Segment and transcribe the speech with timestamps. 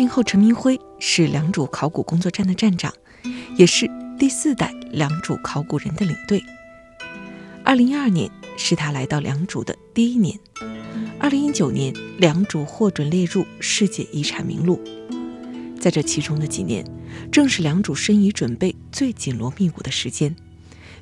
[0.00, 2.90] 零后陈明辉是良渚考古工作站的站长，
[3.58, 3.86] 也是
[4.18, 6.42] 第四代良渚考古人的领队。
[7.62, 10.40] 二零一二年是他来到良渚的第一年。
[11.18, 14.80] 二零一九年，良渚获准列入世界遗产名录。
[15.78, 16.82] 在这其中的几年，
[17.30, 20.34] 正是良渚申遗准备最紧锣密鼓的时间。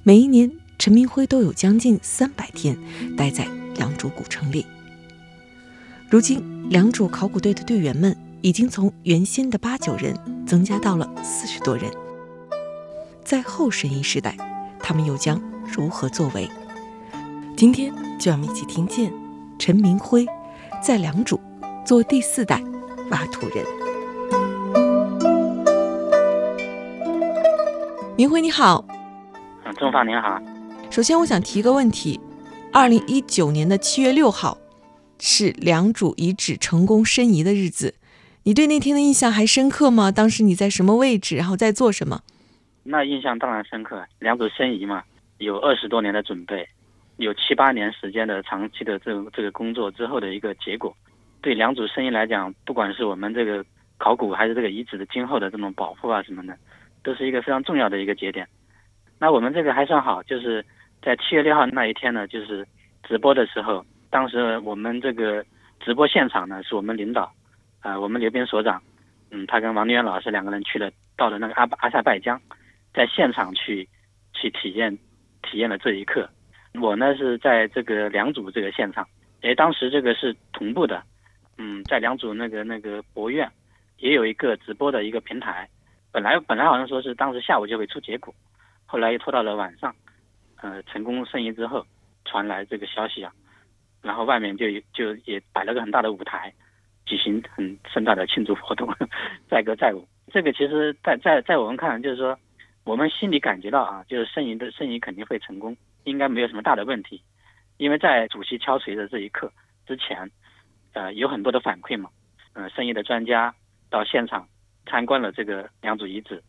[0.02, 2.76] 每一年，陈明辉都有将近三百天
[3.16, 3.46] 待在
[3.76, 4.66] 良渚古城里。
[6.10, 8.16] 如今，良渚考古队的队员们。
[8.40, 11.90] 已经从原先的八九人增加到了四十多人。
[13.24, 14.36] 在后申遗时代，
[14.78, 16.48] 他们又将如何作为？
[17.56, 19.12] 今天就让我们一起听见
[19.58, 20.24] 陈明辉
[20.82, 21.38] 在良渚
[21.84, 22.62] 做第四代
[23.10, 23.66] 挖土人。
[28.16, 28.84] 明辉你好，
[29.64, 30.40] 嗯，钟芳您好。
[30.90, 32.18] 首先我想提个问题：
[32.72, 34.56] 二零一九年的七月六号
[35.18, 37.94] 是良渚遗址成功申遗的日子。
[38.48, 40.10] 你对那天的印象还深刻吗？
[40.10, 42.22] 当时你在什么位置，然后在做什么？
[42.82, 44.02] 那印象当然深刻。
[44.20, 45.04] 两组申遗嘛，
[45.36, 46.66] 有二十多年的准备，
[47.18, 50.96] 有七八年时间的长期的这个这个工作之后的一个结果。
[51.42, 53.62] 对两组申遗来讲，不管是我们这个
[53.98, 56.56] 考古还是这个遗址的今后的这种保护啊什么的，
[57.02, 58.48] 都是一个非常重要的一个节点。
[59.18, 60.64] 那我们这个还算好，就是
[61.02, 62.66] 在七月六号那一天呢，就是
[63.06, 65.44] 直播的时候，当时我们这个
[65.80, 67.30] 直播现场呢，是我们领导。
[67.80, 68.82] 啊，我们刘斌所长，
[69.30, 72.40] 嗯，他跟王立元老师两个人去了，到了那个阿阿塞拜疆，
[72.92, 73.88] 在现场去
[74.32, 74.96] 去体验
[75.42, 76.28] 体验了这一刻。
[76.80, 79.06] 我呢是在这个良渚这个现场，
[79.42, 81.02] 哎，当时这个是同步的，
[81.56, 83.50] 嗯，在良渚那个那个博院
[83.98, 85.68] 也有一个直播的一个平台。
[86.10, 88.34] 本来本来好像说是当时下午就会出结果，
[88.86, 89.94] 后来又拖到了晚上，
[90.56, 91.86] 呃，成功申遗之后
[92.24, 93.32] 传来这个消息啊，
[94.02, 96.52] 然后外面就就也摆了个很大的舞台。
[97.08, 98.86] 举行很盛大的庆祝活动，
[99.48, 100.06] 载歌载舞。
[100.30, 102.38] 这个其实，在在在我们看，就是说，
[102.84, 105.74] 我们心里感觉到啊，就是申遗的申遗肯定会成功，
[106.04, 107.22] 应该没有什么大的问题。
[107.78, 109.50] 因为在主席敲锤的这一刻
[109.86, 110.30] 之前，
[110.92, 112.10] 呃，有很多的反馈嘛，
[112.52, 113.54] 呃，申遗的专家
[113.88, 114.46] 到现场
[114.84, 116.42] 参观了这个良渚遗址，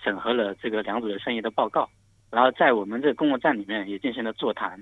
[0.00, 1.90] 审核了这个良渚的申遗的报告，
[2.30, 4.80] 然后在我们这个公共站里面也进行了座谈。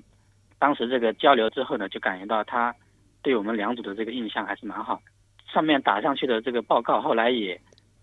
[0.59, 2.75] 当时这个交流之后呢，就感觉到他。
[3.21, 5.01] 对我们两组的这个印象还是蛮好的，
[5.51, 7.59] 上面打上去的这个报告后来也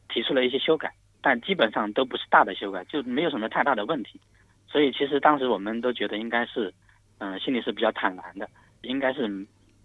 [0.09, 0.93] 提出了一些修改，
[1.23, 4.21] 但基本上都不是大的修改，就没有什么太大的问题。
[4.67, 6.73] 所以其实当时我们都觉得应该是，
[7.19, 8.49] 嗯，心里是比较坦然的，
[8.83, 9.29] 应该是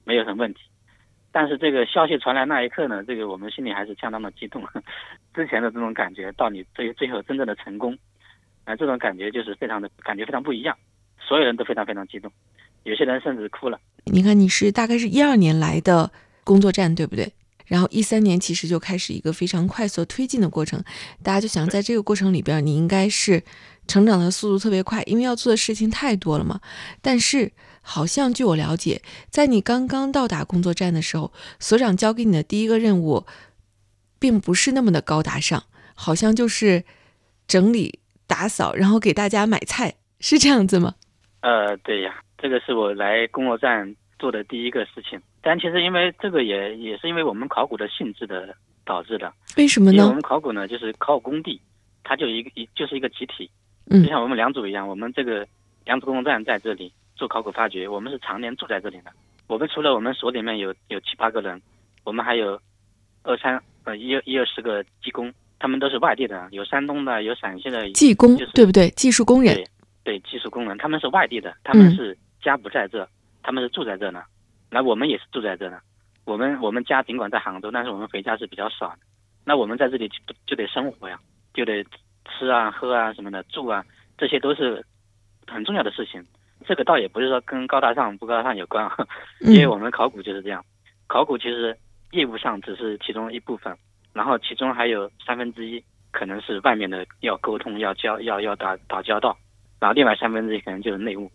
[0.04, 0.62] 没有什么问题。
[1.32, 4.64] 但是这个消息传来那一刻呢，这个我们心里还是相当的激动。
[5.36, 7.96] 之前的这种感觉到你最最后真正的成功，
[8.66, 10.76] 啊，这种感觉就是非常的感觉非常不一样，
[11.20, 12.32] 所有人都非常非常激动，
[12.84, 13.80] 有些人甚至哭了。
[14.06, 16.12] 你看，你是大概是一二年来的
[16.44, 17.32] 工作站，对不对？
[17.66, 20.84] 然后一三年其实就开始一个非常快速推进的过程，
[21.22, 23.44] 大家就想在这个过程里边，你应该是
[23.88, 26.60] 成长的速度特别快，因为要做的事情太多了嘛。
[27.00, 27.52] 但是
[27.82, 33.28] 好像据我了解，在你刚刚到达工作站的时候，所长交给你的第一个任务，
[34.18, 36.84] 并不是那么的高大上，好像就是
[37.48, 40.96] 整理打扫，然后给大家买菜，是这样子吗？
[41.42, 42.24] 呃，对呀。
[42.42, 48.56] 这个是我来工作站做的第一个事情，但其实因为这个也也是因为我们考古的性质的
[48.86, 49.32] 导致的。
[49.58, 50.08] 为什么呢？
[50.08, 51.60] 我们考古呢，就是考古工地，
[52.04, 53.50] 它就一个一就是一个集体，
[53.90, 55.46] 就像我们良渚一样，我们这个
[55.86, 59.12] 良渚工作站在这里做考古发掘，我们是常年住在这里的。
[59.48, 61.62] 我们除了我们所里面有有七八个人，
[62.04, 62.60] 我们还有
[63.24, 68.90] 二三呃一一二十个技工，他们都是外地的，有山东的，有陕西的技工，对不对？
[68.92, 69.68] 技术工人，对
[70.04, 72.18] 对，技术工人，他们是外地的，他们是。
[72.41, 73.07] 家不在这，
[73.44, 74.24] 他们是住在这呢。
[74.69, 75.80] 那我们也是住在这呢。
[76.25, 79.00] 我们我们家尽管在杭州，但是我们回家是比较少的。
[79.45, 81.19] 那我们在这里就就得生活呀，
[81.53, 81.83] 就得
[82.25, 83.83] 吃啊、喝啊什么的，住啊，
[84.18, 84.86] 这些都是
[85.47, 86.24] 很重要的事情。
[86.68, 88.88] 这个倒也不是说跟高大上不高大上有关，
[89.41, 90.63] 因为我们考古就是这样。
[91.07, 91.75] 考古其实
[92.12, 93.75] 业务上只是其中一部分，
[94.13, 99.36] 然后其中还有三分之一可能是外面的要沟通、要交、要要打打交道。
[99.80, 101.31] 然后另外三分之一可能就是内务，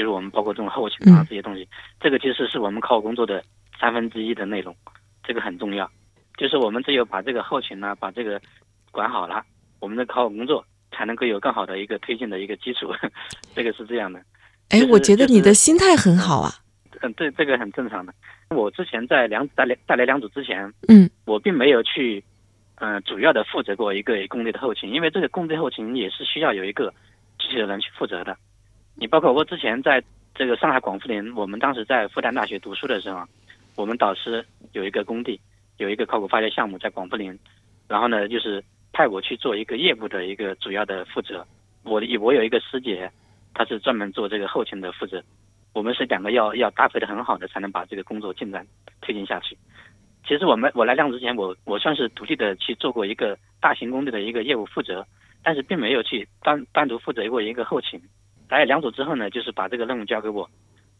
[0.00, 1.68] 就是我们包括这种后勤啊嗯这些东西，
[2.00, 3.44] 这个其实是我们考古工作的
[3.78, 4.74] 三分之一的内容，
[5.22, 5.86] 这个很重要。
[6.38, 8.40] 就是我们只有把这个后勤呢、把这个
[8.90, 9.44] 管好了，
[9.78, 12.90] 我们的考古工作才能够有更好的一个推进的一个基础，
[13.54, 14.18] 这个是这样的。
[14.70, 16.50] 哎就，是我觉得你的心态很好啊。
[17.02, 18.14] 嗯，对，这个很正常的。
[18.48, 22.24] 我之前在两在来在来两组之前，嗯，我并没有去，
[22.76, 26.90] 嗯、主要的负责过一个工地的后勤，因为这个工地后勤也是需要有一个
[27.38, 28.34] 具体的人去负责的。
[29.00, 30.04] 你包括我之前在
[30.34, 33.24] 这个上海广富林，我们当时在复旦大学读书的时候，
[33.74, 35.40] 我们导师有一个工地，
[35.78, 37.36] 有一个考古发掘项目在广富林，
[37.88, 38.62] 然后呢，就是
[38.92, 41.46] 派我去做一个业务的一个主要的负责。
[41.82, 43.10] 我的我有一个师姐，
[43.54, 45.24] 她是专门做这个后勤的负责。
[45.72, 48.66] 我们是两个要要搭配的很好的，才能把这个工作进展
[49.00, 49.56] 推进下去。
[50.28, 55.06] 其实我们我来量子之前，我我算是独立的去做过一个大型工地的一个业务负责，
[55.42, 57.98] 但是并没有去单单独负责过一个后勤。
[58.56, 60.48] 来两组之后呢，就是把这个任务交给我，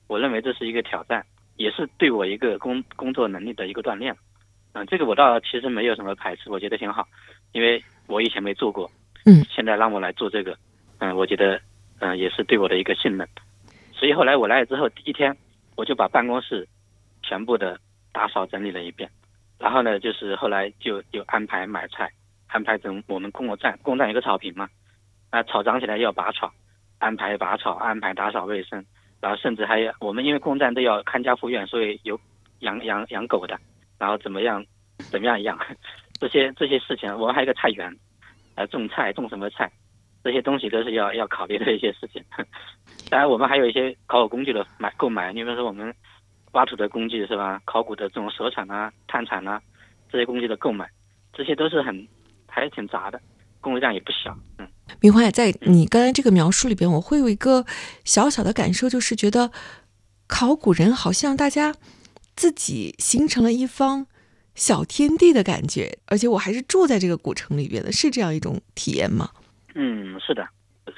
[0.06, 1.24] 我认为这是一个挑战，
[1.56, 4.16] 也是对我一个工工作能力的一个锻炼。
[4.72, 7.06] 嗯、这个我倒其实没有什么排斥，我觉得挺好，
[7.52, 8.88] 因为我以前没做过，
[9.26, 10.56] 嗯，现在让我来做这个，
[10.98, 11.60] 嗯、我觉得
[11.98, 13.28] 嗯、也是对我的一个信任。
[13.92, 15.36] 所以后来我来了之后，第一天
[15.76, 16.66] 我就把办公室
[17.22, 17.78] 全部的
[18.12, 19.10] 打扫整理了一遍，
[19.58, 22.10] 然后呢，就是后来就有安排买菜，
[22.46, 24.68] 安排整我们公共站，公共站一个草坪嘛，
[25.32, 26.50] 那草长起来要拔草，
[27.00, 28.84] 安排拔草，安排打扫卫生，
[29.20, 32.18] 然后甚至还有我们因为公共站都要看家护院，所以有
[32.60, 33.58] 养养养狗的，
[33.98, 34.64] 然后怎么样
[35.10, 35.58] 怎么样养，
[36.20, 37.90] 这些这些事情，我们还有一个菜园，
[38.54, 39.70] 呃，种菜种什么菜，
[40.22, 42.22] 这些东西都是要要考虑的一些事情。
[43.10, 45.92] 当然，我们还有一些考古工具的买购买，你比如说我们
[46.52, 47.60] 挖土的工具是吧？
[47.64, 49.60] 考古的这种手铲啊、探铲啊
[50.10, 50.86] 这些工具的购买，
[51.32, 52.06] 这些都是很
[52.46, 53.20] 还是挺杂的，
[53.60, 54.36] 工作量也不小。
[54.58, 54.68] 嗯，
[55.00, 57.64] 明华，在你刚才这个描述里边，我会有一个
[58.04, 59.50] 小小的感受，就是觉得
[60.26, 61.74] 考古人好像大家
[62.34, 64.06] 自己形成了一方
[64.54, 69.30] 小天地的感觉，而且我还是住在这个古城里边的，是这样一种体验吗？
[69.74, 70.46] 嗯，是的。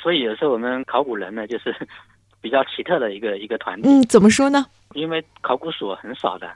[0.01, 1.75] 所以有时候我们考古人呢，就是
[2.41, 3.89] 比较奇特的一个一个团体。
[3.89, 4.67] 嗯，怎么说呢？
[4.95, 6.51] 因为考古所很少的，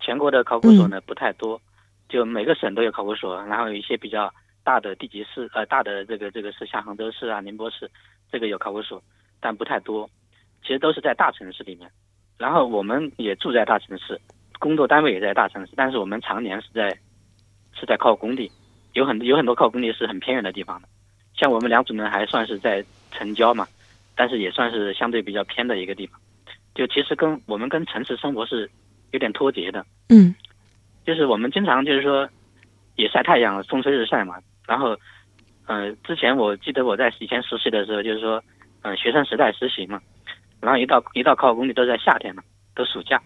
[0.00, 1.60] 全国的考古所呢不太多，
[2.08, 7.90] 就每个省都有考古所，然后有一些比较大的地级市，呃，大的这个这个是像杭州市啊、宁波市，
[8.30, 9.02] 这个有考古所，
[9.40, 10.08] 但不太多，
[10.62, 11.90] 其实都是在大城市里面。
[12.38, 14.20] 然后我们也住在大城市，
[14.58, 16.90] 工作单位也在大城市，但是我们常年是在
[17.72, 18.50] 是在靠工地，
[18.92, 20.88] 有很有很多靠工地是很偏远的地方的，
[21.34, 23.66] 像我们良渚呢还算是在城郊嘛，
[24.14, 26.20] 但是也算是相对比较偏的一个地方。
[26.74, 28.70] 就其实跟我们跟城市生活是
[29.10, 30.34] 有点脱节的，嗯
[31.04, 32.28] 就是我们经常就是说
[32.96, 34.36] 也晒太阳，风吹日晒嘛。
[34.70, 34.96] 然后，
[35.66, 38.40] 呃，之前我记得我在以前实习的时候，就是说，
[38.82, 40.00] 嗯、学生时代实习嘛，
[40.60, 43.20] 然后一到一到考古工地都在夏天嘛，都暑假，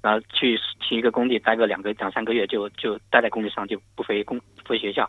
[0.00, 5.06] 然后去去一个工地待个两个两三个月就，就待在工地上就不回工不回学校，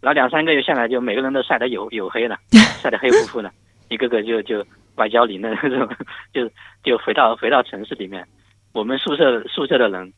[0.00, 2.38] 然后两三个月下来就每个人都晒得黝黝黑了，
[2.80, 3.52] 晒得黑乎乎的，
[3.90, 5.86] 一个个就就外焦里嫩 那种，
[6.32, 6.50] 就
[6.82, 8.26] 就回到回到城市里面。
[8.72, 10.10] 我们宿舍宿舍的人，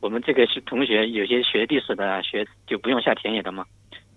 [0.00, 3.66] 我们这个是同学，有些学历史的啊，学就不用下田野的嘛，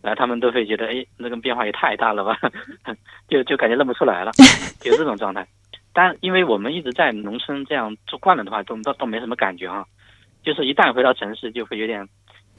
[0.01, 2.37] 然后他们都会觉得，哎，那个变化也太大了吧，
[3.29, 4.31] 就就感觉认不出来了，
[4.83, 5.47] 有这种状态。
[5.93, 9.85] 但因为我们一直在农村这样住惯了的话，都都都没什么感觉啊。
[10.43, 12.01] 就是一旦回到城市，就会有点，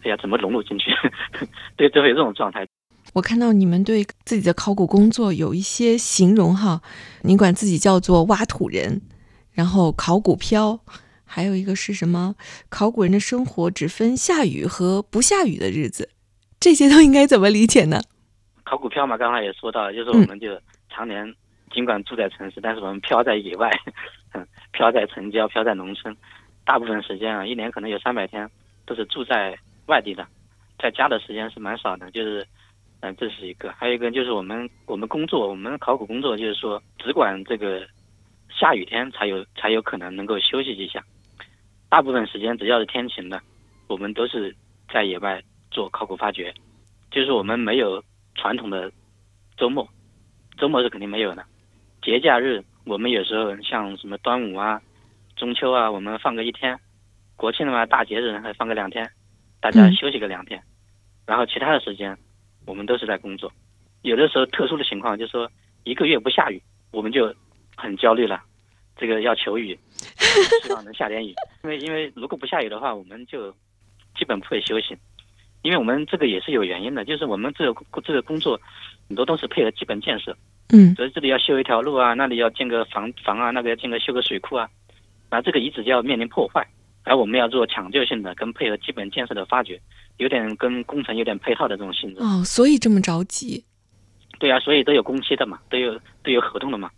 [0.03, 0.91] 哎呀，怎么融入进去？
[1.77, 2.67] 对，就会有这种状态。
[3.15, 6.81] 我看到你们对自己的考古工作有一些形容哈，
[7.23, 9.03] 你管自己叫做挖土人，
[9.51, 10.79] 然后考古漂，
[11.25, 12.37] 还有一个是什么？
[12.69, 16.11] 考古人的生活只分下雨和不下雨的日子，
[16.63, 18.01] 这些都应该怎么理解呢？
[18.63, 20.57] 考股票嘛，刚才也说到了，就是我们就
[20.89, 21.35] 常年
[21.73, 23.69] 尽管住在城市，但是我们飘在野外，
[24.33, 26.17] 嗯，漂在城郊，飘在农村，
[26.65, 28.49] 大部分时间啊，一年可能有三百天
[28.87, 30.25] 都是住在外地的，
[30.79, 32.47] 在家的时间是蛮少的，就是，
[33.01, 37.85] 嗯、这是一个，还有一个就是我们我们工作，我们考古工作就是说只管这个
[38.49, 41.03] 下雨天才有才有可能能够休息一下，
[41.89, 43.43] 大部分时间只要是天晴的，
[43.89, 44.55] 我们都是
[44.93, 45.43] 在野外
[45.73, 46.53] 做考古发掘，
[47.11, 48.03] 就是我们没有
[48.35, 48.93] 传统的
[49.57, 49.89] 周末，
[50.59, 51.45] 周末是肯定没有的。
[52.03, 54.81] 节假日我们有时候像什么端午啊、
[55.35, 56.77] 中秋啊，我们放个一天；
[57.37, 59.11] 国庆的话，大节日还放个两天，
[59.61, 60.63] 大家嗯休息个两天。
[61.27, 62.17] 然后其他的时间，
[62.67, 63.51] 我们都是在工作。
[64.03, 65.51] 有的时候特殊的情况，就是说
[65.85, 66.61] 一个月不下雨，
[66.91, 67.35] 我们就
[67.77, 68.43] 很焦虑了，
[68.97, 69.79] 这个要求雨，
[70.65, 71.33] 希望能下点雨。
[71.63, 73.53] 因为因为如果不下雨的话，我们就
[74.19, 74.97] 基本不会休息。
[75.63, 78.61] 因为我们这个也是有原因的，就是我们这个这个工作
[79.09, 80.37] 很多都是配合基本建设，
[80.71, 84.69] 嗯所以这里要修一条路啊，那里要建个房房啊，那个要建个修个水库啊，
[85.31, 86.67] 然后这个遗址就要面临破坏，
[87.05, 89.81] 而我们要做抢救性的跟配合基本建设的发掘，
[90.17, 92.21] 有点跟工程有点配套的这种性质。
[92.21, 93.65] 哦，所以这么着急。
[94.39, 96.91] 对啊，所以都有工期的嘛，都有都有合同的嘛，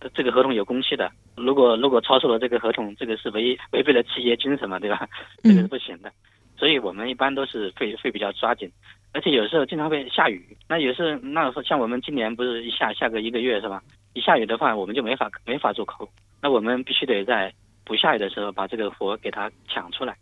[0.00, 1.10] 这这个合同有工期的。
[1.36, 5.06] 如果如果超出了这个合同，这个是违违背了企业精神嘛，对吧？
[5.42, 6.10] 这个是嗯不行的。
[6.58, 8.70] 所以我们一般都是会会比较抓紧，
[9.12, 10.56] 而且有时候经常会下雨。
[10.68, 13.82] 那有时那像我们今年不是一下下个一个月是吧？
[14.14, 16.10] 一下雨的话，我们就没法没法做考古。
[16.42, 17.52] 那我们必须得在
[17.84, 20.16] 不下雨的时候把这个活给它抢出来。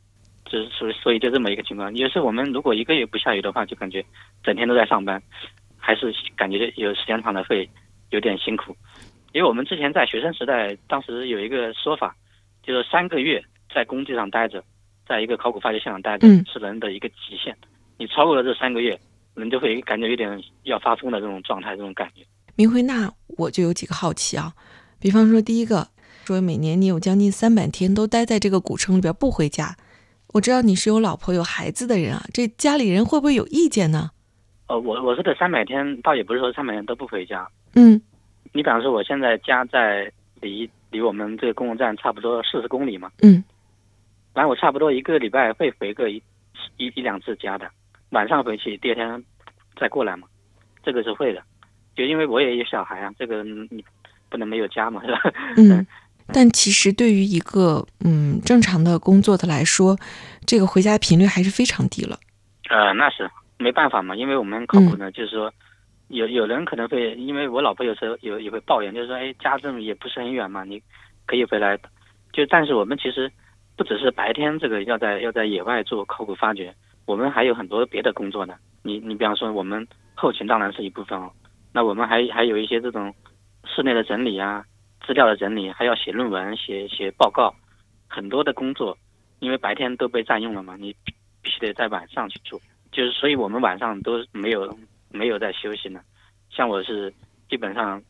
[0.44, 1.92] 就是所所以就这么一个情况。
[1.96, 4.04] 有时候我们如果一个月不下雨的话，就感觉
[4.44, 5.20] 整天都在上班，
[5.76, 7.68] 还是感觉有时间长了会
[8.10, 8.76] 有点辛苦。
[9.32, 12.14] 因为我们之前在学生时代，当时有一个说法，
[12.62, 13.42] 就是三个月
[13.74, 14.62] 在工地上待着，
[15.06, 17.56] 在一个考古发掘现场待着嗯是人的一个极限。
[17.98, 18.98] 你超过了这三个月，
[19.34, 22.22] 人就会感觉有点要发疯的这种状态，这种感觉。
[22.54, 24.52] 明辉，那我就有几个好奇啊，
[24.98, 25.88] 比方说第一个，
[26.24, 29.76] 说每年你有将近三百天都待在这个古城里边不回家，
[30.34, 34.10] 我知道你是有老婆有孩子的人啊，这家里人会不会有意见呢？
[34.68, 37.48] 呃，我我说的三百天，倒也不是说三百天都不回家。
[37.74, 38.00] 嗯
[38.52, 40.10] 你比方说，我现在家在
[40.40, 43.44] 离离我们这个公共站差不多四十公里嘛，嗯
[44.36, 46.22] 然后我差不多一个礼拜会回个一
[46.76, 47.66] 一一两次家的，
[48.10, 49.24] 晚上回去，第二天
[49.80, 50.28] 再过来嘛，
[50.84, 51.42] 这个是会的。
[51.96, 53.82] 就因为我也有小孩啊，这个你
[54.28, 55.20] 不能没有家嘛，是吧？
[55.56, 55.86] 嗯。
[56.34, 59.96] 但其实对于一个嗯正常的工作的来说，
[60.44, 62.18] 这个回家频率还是非常低了。
[62.68, 65.50] 呃，那是没办法嘛，因为我们考古呢，就是说
[66.08, 70.82] 有有人可能会，因为我老婆有时候有也会抱怨，就是说，哎，家这么也不是很远嘛，你
[71.24, 71.78] 可以回来。
[72.32, 73.30] 就但是我们其实
[73.76, 78.54] 不只是白天这个要在要在野外做考古发掘，我们还有很多别的工作呢。
[78.82, 81.30] 你你比方说，我们后勤当然是一部分哦，
[81.72, 83.14] 那我们还还有一些这种
[83.64, 84.64] 室内的整理啊，
[85.06, 87.54] 资料的整理，还要写论文、写写报告，
[88.08, 88.96] 很多的工作，
[89.40, 90.94] 因为白天都被占用了嘛，你
[91.42, 92.58] 必须得在晚上去做。
[92.92, 94.74] 就是所以我们晚上都没有
[95.10, 96.00] 没有在休息呢。
[96.48, 97.12] 像我是
[97.50, 98.00] 基本上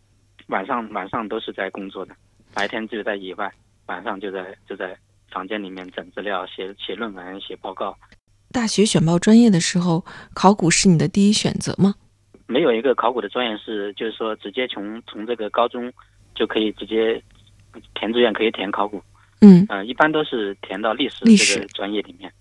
[0.46, 2.14] 晚上晚上都是在工作的，
[2.54, 3.50] 白天就在野外，
[3.86, 4.96] 晚上就在就在
[5.30, 7.96] 房间里面整资料、写写论文、写报告。
[8.52, 10.04] 大学选报专业的时候，
[10.34, 11.94] 考古是你的第一选择吗？
[12.46, 15.92] 没有一个考古的专业是，就是说直接从从这个高中
[16.34, 17.20] 就可以直接
[17.94, 19.02] 填志愿可以填考古。
[19.42, 22.32] 嗯嗯、一般都是填到历史历史这个专业里面，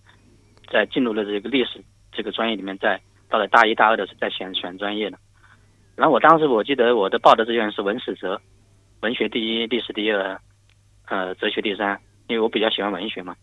[0.72, 5.18] 在进入了这个历史这个专业里面，再到了大一大二的时候再选选专业的。
[5.96, 8.39] 然后我当时我记得我的报的志愿是文史哲，
[9.01, 10.39] 文学第一，历史第二，
[11.08, 13.36] 呃，哲学第三，因为我比较喜欢文学嘛。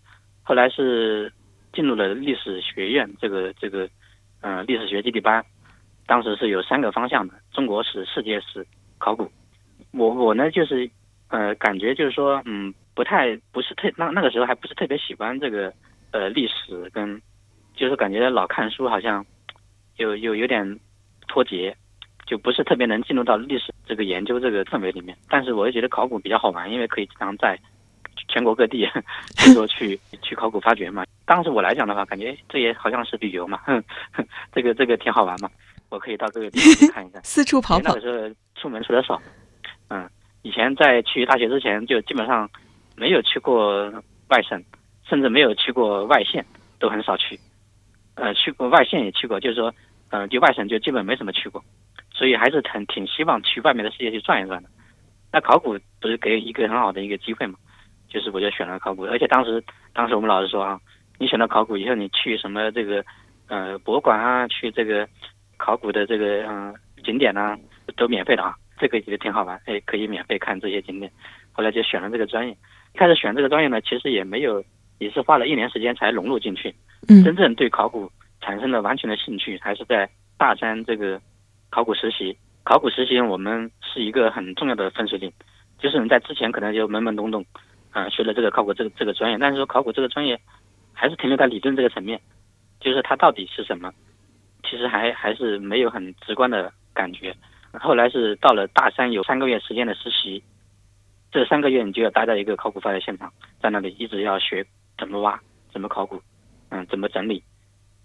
[0.42, 1.32] 后来是
[1.72, 3.88] 进入了历史学院这个这个
[4.40, 5.44] 呃历史学基地班，
[6.06, 8.66] 当时是有三个方向的：中国史、世界史、
[8.98, 9.30] 考古。
[9.92, 10.90] 我我呢就是
[11.28, 15.72] 呃感觉就是说嗯不太不是特那那个时候还不是特别喜欢这个
[16.10, 17.20] 呃历史跟
[17.74, 19.24] 就是感觉老看书好像
[19.96, 20.78] 有有有点
[21.28, 21.74] 脱节，
[22.26, 25.16] 就不是特别能进入到历史这个研究这个氛围里面。
[25.28, 27.58] 但是我又觉得考古比较好玩，因为可以经常在
[28.32, 28.88] 全国各地
[29.36, 31.04] 就说 去去考古发掘嘛。
[31.26, 33.84] 当时我来讲的话，感觉这也好像是旅游嘛，哼，
[34.54, 35.50] 这个这个挺好玩嘛，
[35.90, 37.22] 我可以到各个地方去看一看。
[37.24, 38.00] 四处跑跑那个。
[38.00, 39.20] 时候出门出的少，
[39.88, 40.08] 嗯，
[40.40, 42.48] 以前在去大学之前就基本上
[42.96, 43.90] 没有去过
[44.28, 44.62] 外省，
[45.06, 46.44] 甚至没有去过外县，
[46.78, 47.38] 都很少去。
[48.14, 49.74] 呃，去过外县也去过，就是说，
[50.10, 51.62] 呃，就外省就基本没怎么去过，
[52.12, 54.68] 所以还是挺挺希望去外面的世界去转一转的。
[55.32, 57.58] 那考古不是给一个很好的一个机会嘛？
[58.12, 59.62] 就是我就选了考古，而且当时
[59.94, 60.78] 当时我们老师说啊，
[61.18, 63.02] 你选了考古以后，你去什么这个
[63.48, 65.08] 呃博物馆啊，去这个
[65.56, 67.58] 考古的这个嗯、呃景点啊，
[67.96, 71.10] 都免费的啊，这个觉得挺好玩，哎，可以免费看这些景点。
[71.52, 72.56] 后来就选了这个专业。
[72.94, 74.62] 一开始选这个专业呢，其实也没有，
[74.98, 76.74] 也是花了一年时间才融入进去。
[77.08, 81.20] 嗯真正对考古产生了完全的兴趣，还是在大三这个
[81.70, 82.36] 考古实习。
[82.64, 85.32] 考古实习我们是一个很重要的分水岭，
[85.80, 87.44] 就是你在之前可能就懵懵懂懂，
[87.92, 90.40] 啊、学了这个考古这个这个专业，但是说考古这个专业
[90.92, 92.20] 还是停留在理论这个层面，
[92.80, 93.92] 就是它到底是什么，
[94.64, 97.34] 其实还还是没有很直观的感觉。
[97.80, 100.42] 后来是到了大三有三个月时间的实习，
[101.30, 104.64] 这三个月你就要待在一个考古发掘现场，在那里一直要学
[104.98, 105.40] 怎么挖、
[105.72, 106.20] 怎么考古，
[106.70, 107.42] 嗯，怎么整理，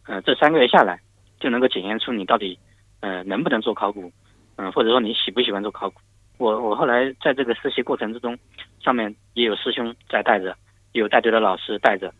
[0.06, 1.00] 呃，这三个月下来
[1.40, 2.58] 就能够检验出你到底
[3.02, 4.12] 呃能不能做考古，
[4.58, 6.02] 嗯、或者说你喜不喜欢做考古。
[6.38, 8.38] 我我后来在这个实习过程之中，
[8.80, 10.56] 上面也有师兄在带着，
[10.92, 12.14] 也有带队的老师带着，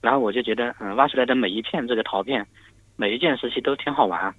[0.00, 2.46] 然后我就觉得，嗯、挖出来的每一片这个陶片，
[2.96, 4.34] 每一件事情都挺好玩，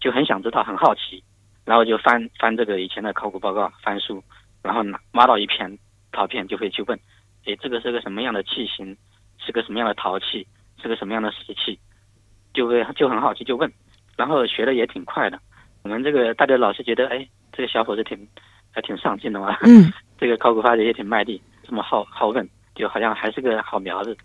[0.00, 1.22] 就很想知道，很好奇，
[1.64, 4.22] 然后就翻翻这个以前的考古报告，翻书，
[4.62, 5.78] 然后拿挖到一片
[6.12, 6.98] 陶片，就会去问，
[7.46, 8.96] 诶，这个是个什么样的器型？
[9.38, 10.46] 是个什么样的陶器？
[10.80, 11.78] 是个什么样的石器？
[12.52, 13.70] 就会就很好奇就问，
[14.16, 15.38] 然后学的也挺快的。
[15.84, 18.18] 我们这个大家老是觉得，哎，这个小伙子挺
[18.70, 24.16] 还挺上进的嘛，嗯， 这个考古发掘也挺卖力，这么好好问，就好像还是个好苗子。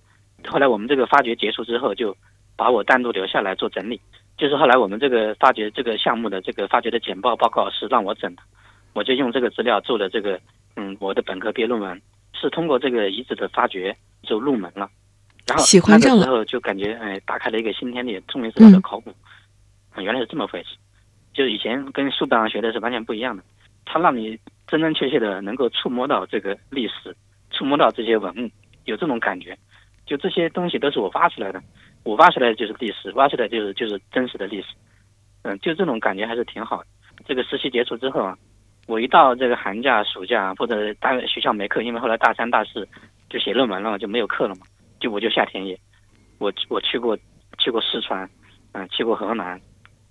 [0.47, 2.15] 后来我们这个发掘结束之后，就
[2.55, 3.99] 把我单独留下来做整理。
[4.37, 8.41] 就是后来我们这个发掘这个项目的这个发掘的简报报告是让我整的，
[8.93, 10.39] 我就用这个资料做了这个，
[10.77, 12.01] 嗯，我的本科毕业论文
[12.31, 14.89] 是通过这个遗址的发掘就入门了，
[15.45, 19.09] 然后喜欢上了那个时候就感觉哎，打开了一个新天地，终于知道了考古，
[19.89, 20.77] 啊原来是这么回事，
[21.33, 23.43] 就是以前跟书本上学的是完全不一样的，
[23.86, 27.15] 它让你真真切切的能够触摸到这个历史，
[27.51, 28.50] 触摸到这些文物，
[28.86, 29.57] 有这种感觉，
[30.05, 31.62] 就这些东西都是我挖出来的。
[32.03, 34.69] 我挖出来的就是历史，挖出来就是就是真实的历史，
[35.41, 36.88] 嗯，就这种感觉还是挺好的。
[37.25, 38.38] 这个实习结束之后啊，
[38.88, 42.88] 我一到这个寒假、暑假或者大学校没课，因为后来大三、大四
[43.29, 44.65] 就写论文了嘛，就没有课了嘛，
[45.00, 45.77] 就我就下田野。
[46.38, 47.17] 我我去过
[47.57, 48.27] 去过四川，
[48.71, 49.59] 嗯，去过河南，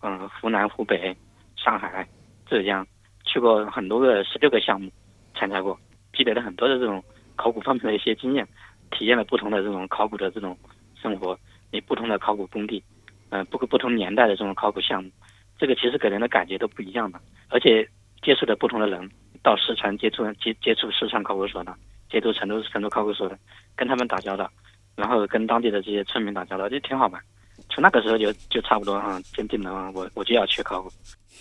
[0.00, 1.16] 嗯，湖南、湖北、
[1.56, 2.06] 上海、
[2.46, 2.86] 浙江，
[3.24, 4.90] 去过很多个十六个项目
[5.34, 5.78] 参加过，
[6.12, 7.02] 积累了很多的这种
[7.36, 8.46] 考古方面的一些经验，
[8.90, 10.56] 体验了不同的这种考古的这种
[10.94, 11.38] 生活。
[11.70, 12.82] 你不同的考古工地，
[13.30, 15.10] 嗯，不不同年代的这种考古项目，
[15.58, 17.20] 这个其实给人的感觉都不一样的。
[17.48, 17.86] 而且
[18.22, 19.10] 接触的不同的人，
[19.42, 21.74] 到四川接触接接触四川考古所的，
[22.08, 23.38] 接触成都成都考古所的，
[23.76, 24.50] 跟他们打交道，
[24.96, 27.22] 然后跟当地的这些村民打交道，就挺好玩。
[27.70, 30.90] 从那个时候就就差不多啊，坚定了啊，我我就要去考古。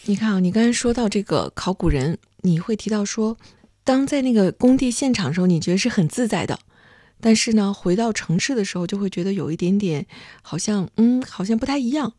[0.05, 3.38] 你看啊，你刚才说到这个考古人，你会提到说，
[3.84, 6.60] 当在那个工地现场的时候，你觉得是很自在的。
[7.19, 10.05] 但是呢，回到城市的时候，就会觉得有一点点，
[10.43, 12.13] 好像，嗯，好像不太一样。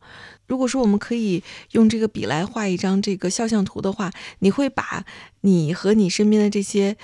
[0.49, 4.11] 如果说我们可以用这个笔来画一张这个肖像图的话，
[4.41, 5.05] 你会把
[5.43, 6.97] 你和你身边的这些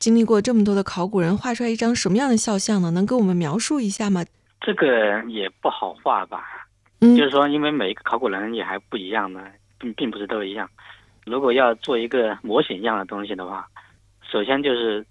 [0.00, 2.90] 经历过这么多的考古人画出来一张什么样的肖像呢？
[2.90, 4.24] 能给我们描述一下吗？
[4.60, 6.66] 这个也不好画吧，
[7.00, 9.46] 嗯，就是说，因为每一个考古人也还不一样呢，
[9.78, 10.68] 并并不是都一样。
[11.26, 13.66] 如果要做一个模型一样的东西的话，
[14.30, 15.04] 首先就是。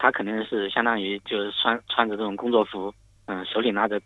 [0.00, 2.94] 他肯定是相当于就是穿穿着这种工作服，
[3.26, 4.00] 嗯，手里拿着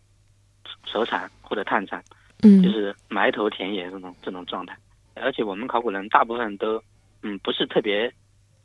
[0.86, 2.02] 手铲或者探铲，
[2.42, 4.74] 嗯，就是埋头田野这种这种状态。
[5.16, 6.82] 而且我们考古人大部分都，
[7.22, 8.10] 嗯，不是特别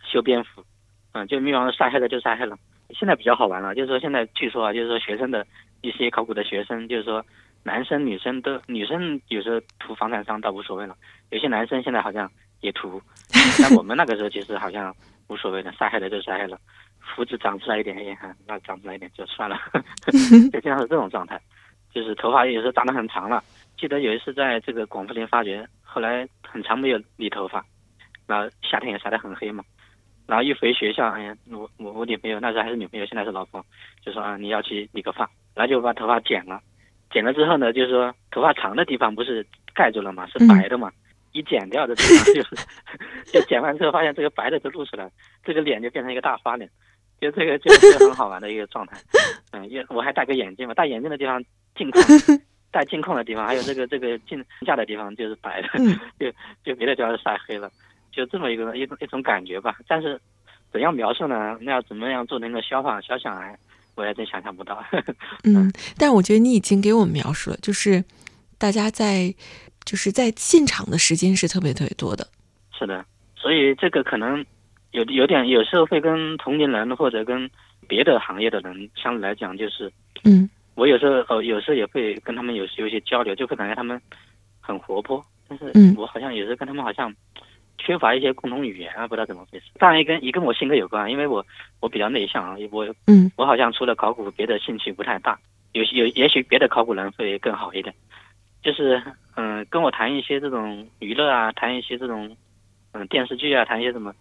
[0.01, 0.63] 修边幅，
[1.11, 2.57] 嗯，就比方说晒黑了就晒黑了。
[2.91, 5.45] 现在比较好玩了，就是说现在据说啊，就是说学生的
[5.81, 7.23] 一些考古的学生，就是说
[7.63, 10.95] 男生女生都，女生有时候涂房产霜倒无所谓了，
[11.29, 13.01] 有些男生现在好像也涂，
[13.61, 14.95] 但我们那个时候其实好像
[15.27, 16.59] 无所谓的，晒黑了就晒黑了。
[17.15, 19.57] 胡子长出来一点，哎，那长出来一点就算了，
[20.51, 21.39] 就经常是这种状态，
[21.93, 23.41] 就是头发有时候长得很长了。
[23.77, 27.65] 记得有一次在这个广富林发掘，后来很长没有理头发，
[28.25, 29.63] 然后夏天也晒得很黑嘛，
[30.25, 33.65] 然后一回学校，哎呀，我我我女朋友那时候还是女朋友，现在是老婆，
[34.01, 36.61] 就说啊你要去理个发，然后就把头发剪了，
[37.09, 39.43] 剪了之后呢，就是说头发长的地方不是
[39.73, 40.91] 盖住了嘛，是白的嘛。
[41.33, 42.55] 一剪掉的地方就是，
[43.33, 45.11] 就剪完之后发现这个白的都露出来，
[45.43, 46.69] 这个脸就变成一个大花脸。
[47.19, 48.95] 就这个就是很好玩的一个状态，
[49.51, 51.43] 嗯，因为我还戴个眼镜嘛，戴眼镜的地方
[51.75, 52.03] 镜框，
[52.71, 55.69] 戴镜框的地方还有这个这个镜架的地方就是白的，
[56.19, 56.31] 就
[56.63, 57.71] 就别的地方晒黑了，
[58.11, 59.77] 就这么一个一种一种感觉吧。
[59.87, 60.19] 但是
[60.71, 61.57] 怎样描述呢？
[61.61, 63.57] 那要怎么样做成个消化小小孩，
[63.97, 64.81] 我还真想象不到。
[65.43, 68.01] 嗯，但我觉得你已经给我们描述了，就是
[68.57, 69.35] 大家在
[69.83, 72.25] 就是在现场的时间是特别特别多的。
[72.71, 73.03] 是的，
[73.35, 74.45] 所以这个可能。
[74.91, 77.47] 有有点有时候会跟同龄人或者跟
[77.87, 79.91] 别的行业的人相对来讲，就是
[80.23, 84.01] 嗯，我有时候哦，有时候也会跟他们有有一些交流，就会感觉他们
[84.61, 87.13] 很活泼，但是我好像有时候跟他们好像
[87.77, 89.65] 缺乏一些共同语言啊，不知道怎么回事。
[89.77, 91.45] 当然也跟也跟我性格有关，因为我
[91.79, 95.37] 我比较内向啊，我嗯，我好像除了考古，别的兴趣不太大。
[95.73, 97.93] 有有也许别的考古人会更好一点，
[98.63, 99.01] 就是
[99.35, 102.35] 嗯，跟我谈一些这种娱乐啊，谈一些这种
[102.93, 104.13] 嗯电视剧啊，谈一些什么。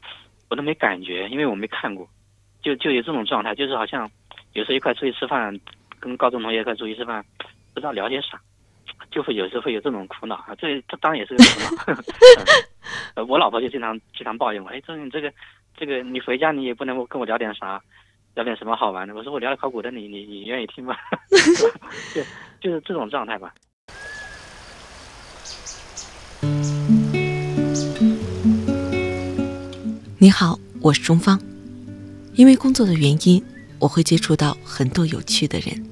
[0.49, 2.09] 我都没感觉，因为我没看过，
[2.63, 4.09] 就就有这种状态，就是好像
[4.53, 5.59] 有时候一块出去吃饭，
[5.99, 7.25] 跟高中同学一块出去吃饭，
[7.75, 8.41] 不知道聊些啥，
[9.11, 10.55] 就会有时候会有这种苦恼啊。
[10.57, 11.99] 这这当然也是个苦恼。
[13.15, 15.33] 呃，我老婆就经常经常抱怨我，哎，这你这个
[15.77, 17.81] 这个你回家你也不能跟我聊点啥，
[18.35, 19.15] 聊点什么好玩的。
[19.15, 20.95] 我说我聊考古的，你你你愿意听吗？
[22.15, 22.23] 就
[22.61, 23.53] 就是这种状态吧。
[30.19, 31.39] 你好，我是钟芳。
[32.35, 33.43] 因为工作的原因，
[33.79, 35.85] 我会接触到很多有趣的人。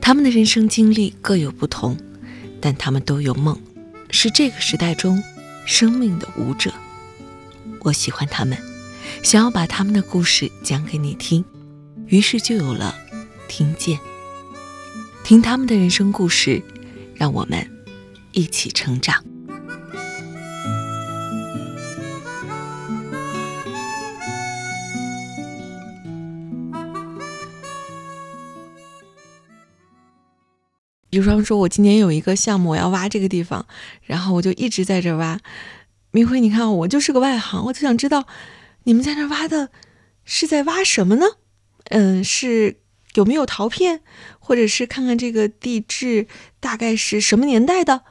[0.00, 1.96] 他们的人生经历各有不同，
[2.60, 3.58] 但他们都有梦，
[4.10, 5.22] 是这个时代中
[5.66, 6.72] 生命的舞者。
[7.80, 8.58] 我喜欢他们，
[9.22, 11.44] 想要把他们的故事讲给你听，
[12.06, 12.94] 于是就有了
[13.48, 13.98] 听见。
[15.22, 16.62] 听他们的人生故事，
[17.14, 17.66] 让我们
[18.32, 19.24] 一起成长。
[31.14, 33.64] 比如说，我今年有一个项目，我要挖这个地方，
[34.02, 35.38] 然后我就一直在这挖。
[36.10, 38.24] 明辉，你看我就是个外行，我就想知道
[38.82, 39.68] 你们在那挖的
[40.24, 41.26] 是在挖什么呢？
[41.90, 42.78] 嗯，是
[43.14, 44.00] 有没有陶片，
[44.40, 46.26] 或者是看看这个地质
[46.58, 48.02] 大概是什么年代的？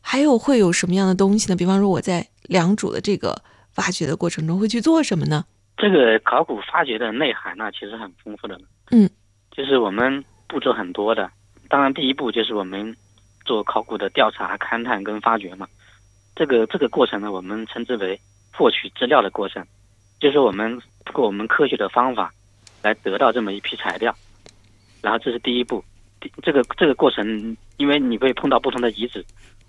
[0.00, 1.56] 还有会有什么样的东西呢？
[1.56, 3.42] 比方说我在良渚的这个
[3.74, 5.44] 挖掘的过程中会去做什么呢？
[5.76, 8.58] 这个考古发掘的内涵呢，其实很丰富的。
[8.92, 9.10] 嗯，
[9.50, 11.30] 就是我们步骤很多的。
[11.68, 12.96] 当然，第一步就是我们
[13.44, 15.66] 做考古的调查、勘探跟发掘嘛。
[16.34, 18.18] 这个这个过程呢，我们称之为
[18.52, 19.64] 获取资料的过程，
[20.20, 20.70] 就是我们
[21.04, 22.32] 通过我们科学的方法
[22.82, 24.14] 来得到这么一批材料。
[25.02, 25.82] 然后这是第一步，
[26.42, 29.24] 这个这个过程，因为你会碰到不同的遗址，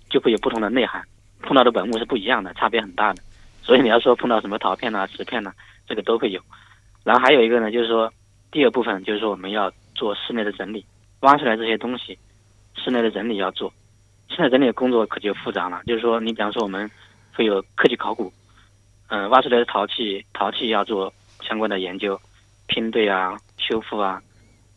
[0.10, 1.04] 就会有不同的内涵，
[1.42, 3.22] 碰到的文物是不一样的，差别很大的。
[3.62, 5.52] 所以你要说碰到什么陶片呐、瓷片呐，
[5.88, 6.42] 这个都会有。
[7.04, 8.12] 然后还有一个呢，就是说
[8.52, 10.86] 第二部分就是说我们要做室内的整理。
[11.21, 12.17] 挖出来这些东西，
[12.75, 13.71] 室内的整理要做。
[14.30, 16.89] 室内整理的工作可就复杂了，就是说，你比方说我们
[17.34, 18.32] 会有科技考古，
[19.08, 22.19] 嗯，挖出来的陶器，陶器要做相关的研究，
[22.67, 24.21] 拼对啊、修复啊、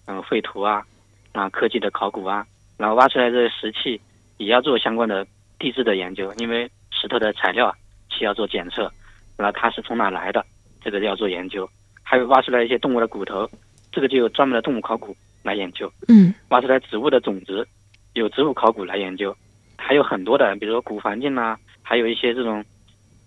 [0.07, 0.85] 嗯、绘图啊，
[1.33, 2.47] 啊，科技的考古啊。
[2.77, 4.01] 然后挖出来的石器
[4.39, 5.27] 也要做相关的
[5.59, 7.75] 地质的研究，因为石头的材料，
[8.09, 8.91] 需要做检测，
[9.37, 10.43] 然后它是从哪来的，
[10.81, 11.69] 这个要做研究。
[12.03, 13.49] 还有挖出来一些动物的骨头，
[13.93, 15.15] 这个就有专门的动物考古。
[15.43, 17.67] 来研究，嗯，挖出来植物的种子，
[18.15, 19.35] 有植物考古来研究，
[19.77, 22.63] 还有很多的，比如说古环境啊，还有一些这种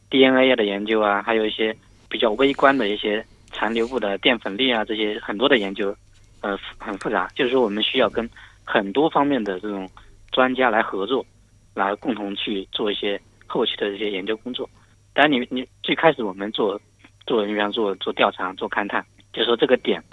[0.09, 1.75] DNA 的研究啊，还有一些
[2.09, 5.95] 比较微观的一些残留物的淀粉粒啊，这些很多的研究，
[6.41, 8.29] 呃，很复杂，就是说我们需要跟
[8.63, 9.89] 很多方面的这种
[10.31, 11.25] 专家来合作，
[11.73, 14.69] 来共同去做一些后期的这些研究工作。
[15.13, 16.79] 当然，你你最开始我们做
[17.25, 20.03] 做，你比方做做调查、做勘探，就说这个点，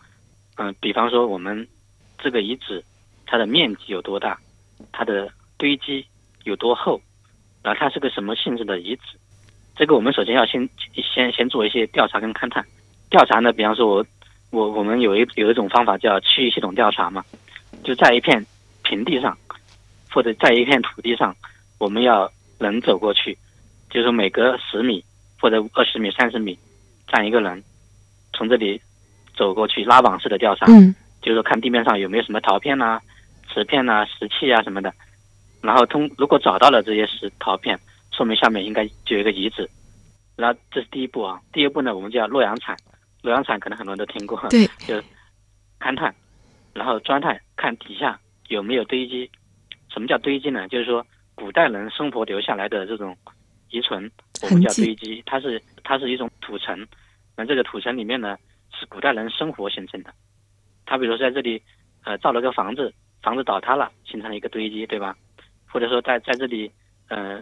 [0.56, 1.66] 嗯，比方说我们。
[2.22, 2.82] 这个遗址，
[3.26, 4.38] 它的面积有多大？
[4.92, 6.06] 它的堆积
[6.44, 7.00] 有多厚？
[7.62, 9.18] 然后它是个什么性质的遗址？
[9.76, 12.64] 这个我们首先要先先先做一些调查跟勘探。
[13.08, 14.06] 调查呢，比方说我
[14.50, 17.24] 我我们有一有一种方法叫区域系统调查嘛，
[17.84, 18.44] 就在一片
[18.82, 19.36] 平地上，
[20.10, 21.34] 或者在一片土地上，
[21.78, 23.36] 我们要人走过去，
[23.90, 25.04] 就是每隔十米
[25.40, 26.58] 或者二十米、三十米
[27.08, 27.62] 站一个人，
[28.32, 28.80] 从这里
[29.36, 30.66] 走过去拉网式的调查。
[30.68, 30.94] 嗯。
[31.20, 33.00] 就是说，看地面上有没有什么陶片呐、
[33.52, 34.92] 瓷片呐、石器啊什么的，
[35.62, 37.78] 然后通如果找到了这些石陶片，
[38.12, 39.68] 说明下面应该就有一个遗址。
[40.36, 41.40] 然后这是第一步啊。
[41.52, 42.76] 第二步呢，我们叫洛阳铲。
[43.22, 44.96] 洛阳铲可能很多人都听过，对， 就
[45.78, 46.14] 勘探，
[46.72, 49.30] 然后钻探，看底下有没有堆积。
[49.92, 50.66] 什么叫堆积呢？
[50.68, 53.14] 就是说古代人生活留下来的这种
[53.68, 54.10] 遗存，
[54.42, 55.22] 我们叫堆积。
[55.26, 56.86] 它是它是一种土层，
[57.36, 58.38] 那这个土层里面呢，
[58.72, 60.10] 是古代人生活形成的。
[60.90, 61.62] 他比如说在这里，
[62.02, 65.16] 呃，造了个房子，房子倒塌了，形成了一个堆积，对吧？
[65.68, 66.68] 或者说在在这里，
[67.06, 67.40] 呃，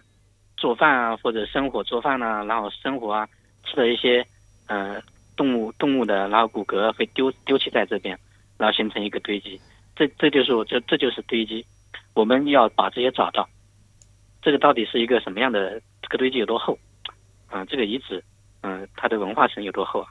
[0.58, 3.26] 做饭啊，或者生火做饭啊，然后生活啊，
[3.64, 4.22] 吃的一些，
[4.66, 5.00] 呃，
[5.34, 8.18] 动物动物的，然后骨骼会丢丢弃在这边，
[8.58, 9.58] 然后形成一个堆积。
[9.96, 11.64] 这这就是我这这就是堆积。
[12.12, 13.48] 我们要把这些找到，
[14.42, 15.80] 这个到底是一个什么样的？
[16.02, 16.78] 这个堆积有多厚？
[17.50, 18.22] 嗯，这个遗址，
[18.60, 20.08] 嗯，它的文化层有多厚啊？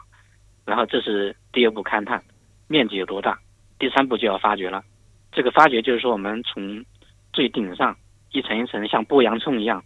[0.65, 2.19] 然后这是第二步勘探。
[2.67, 3.37] 面积有多大？
[3.79, 4.83] 第三步就要发掘了。
[5.31, 6.83] 这个发掘就是说，我们从
[7.31, 7.95] 最顶上
[8.31, 9.83] 一层一层像剥洋葱一样，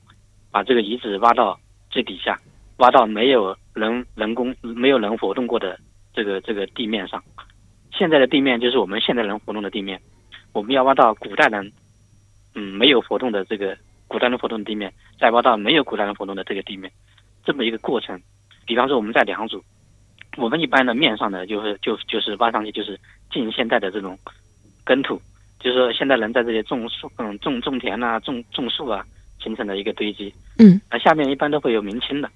[0.50, 2.40] 把这个遗址挖到最底下，
[2.78, 5.78] 挖到没有人人工、没有人活动过的
[6.14, 7.22] 这个这个地面上。
[7.92, 10.00] 现在的地面就是我们现代人活动的地面。
[10.54, 11.72] 我们要挖到古代人，
[12.56, 16.92] 嗯，没有活动的这个古代人活动的地面，再挖到没有古代人活动的这个地面，
[17.44, 18.20] 这么一个过程。
[18.66, 19.62] 比方说，我们在良渚。
[20.38, 23.00] 我们一般的面上的就是就就是挖上去就是
[23.32, 24.18] 近现代的这种
[24.84, 25.22] 耕土，
[25.60, 29.06] 就是说现代人在这里种树，嗯，种种田呐，种种树啊，
[29.42, 30.34] 形成的一个堆积。
[30.58, 32.30] 嗯，那下面一般都会有明清的，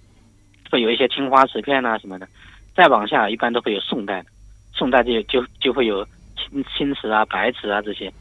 [0.70, 2.28] 会有一些青花瓷片呐什么的。
[2.76, 4.30] 再往下一般都会有宋代的，
[4.74, 6.06] 宋代就就就会有
[6.36, 8.12] 青青瓷啊、白瓷啊这些。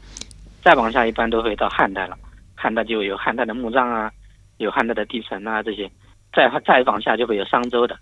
[0.63, 2.17] 再往下一般都会到汉代了，
[2.55, 4.09] 汉代就有汉代的墓葬啊，
[4.57, 5.91] 有汉代的地层啊这些。
[6.33, 7.97] 再再往下就会有商周的。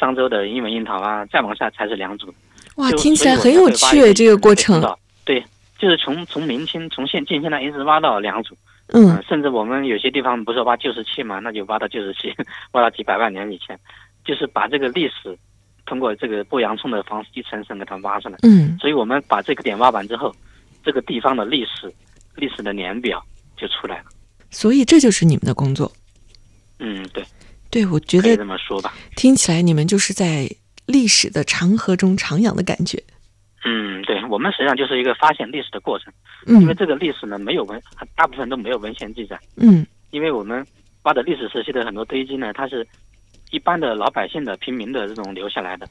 [0.00, 2.26] 商周的英文樱桃啊，再往下才是良渚。
[2.76, 4.82] 哇，听起来很有趣这个过程。
[5.24, 5.44] 对，
[5.78, 8.52] 就是从从明清从现近现代一直挖到良渚，
[8.88, 12.34] 嗯甚至我们有些地方不是挖旧石器嘛，那就挖到旧石器，
[12.72, 13.78] 挖到几百万年以前，
[14.24, 15.36] 就是把这个历史
[15.84, 18.38] 通过这个剥洋葱的方式一层层给它挖上来。
[18.42, 20.34] 嗯所以我们把这个点挖完之后，
[20.82, 21.92] 这个地方的历史、
[22.36, 23.22] 历史的年表
[23.56, 24.04] 就出来了。
[24.50, 25.92] 所以这就是你们的工作。
[26.78, 27.22] 嗯，对，
[27.70, 28.92] 对，我觉得这么说吧。
[29.16, 30.48] 听起来你们就是在
[30.86, 33.02] 历史的长河中徜徉的感觉。
[33.64, 36.12] 嗯，对，我们实际上就是一个发现历史的过程，
[36.46, 37.80] 因为嗯这个历史呢没有文，
[38.16, 40.66] 大部分都没有文献记载，嗯因为我们
[41.02, 42.86] 挖的历史时期的很多堆积呢，它是
[43.50, 45.88] 一般的老百姓的平民的这种留下来的，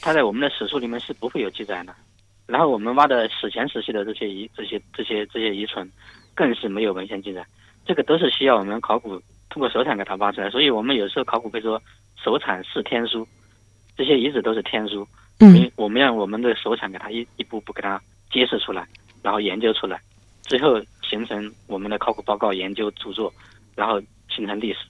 [0.00, 1.94] 它在我们的史书里面是不会有记载的。
[2.46, 5.90] 然后我们挖的史前时期的这些遗、这些、这些、这些遗存，
[6.34, 7.44] 更是没有文献记载，
[7.84, 9.20] 这个都是需要我们考古
[9.56, 10.50] 通过手产给它挖出来。
[10.50, 11.80] 所以我们有时候考古会说
[12.22, 13.26] 手产是天书，
[13.96, 15.08] 这些遗址都是天书。
[15.38, 17.98] 因嗯我们让我们的手产给它一一步步给它
[18.30, 18.86] 揭示出来，
[19.22, 19.98] 然后研究出来，
[20.42, 23.32] 最后形成我们的考古报告、研究著作，
[23.74, 23.98] 然后
[24.34, 24.80] 形成历史。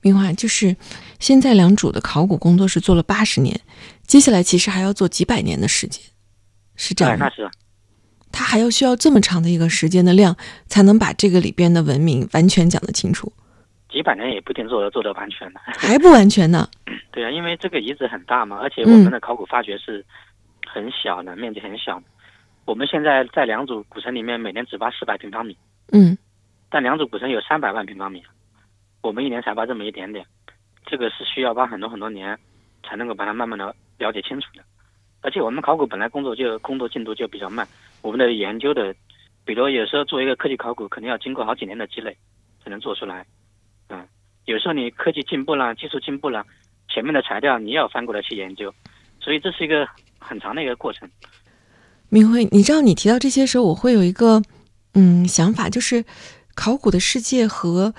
[0.00, 0.74] 明华，就是
[1.20, 3.60] 现在良渚的考古工作是做了八十年，
[4.08, 6.02] 接下来其实还要做几百年的时间，
[6.74, 7.28] 是这哎，样吗？
[7.28, 7.48] 那是
[8.32, 10.36] 他还要需要这么长的一个时间的量，
[10.68, 13.32] 才能把这个里边的文明完全讲得清楚，
[13.90, 15.60] 几百年也不一定做得做得完全的。
[15.76, 16.68] 还不完全呢。
[17.12, 20.04] 对啊，因为这个遗址很大嘛，而且嗯我们的考古发掘是
[20.66, 22.00] 很小的，面积很小。
[22.66, 25.56] 我们现在在良渚古城里面每年只挖四百平方米，
[25.92, 26.16] 嗯
[26.68, 28.22] 但良渚古城有三百万平方米，
[29.02, 30.24] 我们一年才挖这么一点点，
[30.86, 32.38] 这个是需要挖很多很多年
[32.84, 34.62] 才能够把它慢慢的了解清楚的。
[35.22, 37.66] 而且我们考古本来工作就工作进度就比较慢，
[38.02, 38.94] 我们的研究的，
[39.44, 42.16] 比如有时候做一个科技考古，可能要经过好几年的积累
[42.62, 43.26] 才能做出来。
[44.46, 46.44] 有时候你科技进步了，技术进步了，
[46.88, 48.72] 前面的材料你要翻过来去研究，
[49.20, 49.86] 所以这是一个
[50.18, 51.08] 很长的一个过程。
[52.08, 54.42] 明辉，你知道你提到这些时候，我会有一个
[54.94, 56.04] 嗯想法，就是
[56.54, 57.94] 考古的世界和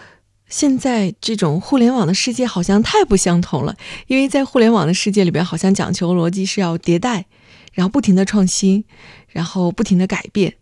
[0.48, 3.78] 现在这种互联网的世界好像太不相同了。
[4.08, 7.26] 因为在互联网的世界里边，好像讲求逻辑是要迭代，
[7.72, 8.84] 然后不停的创新，
[9.30, 10.56] 然后不停的改变。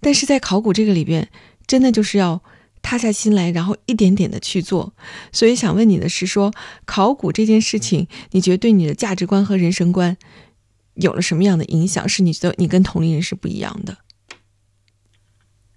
[0.00, 1.28] 但是在考古这个里边，
[1.66, 2.40] 真的就是要
[2.82, 4.92] 踏下心来，然后一点点的去做。
[5.32, 6.52] 所以想问你的是说，
[6.84, 10.16] 考古这件事情，你觉得对你的价值观和人生观
[10.94, 12.08] 有了什么样的影响？
[12.08, 13.96] 是你觉得你跟同龄人是不一样的？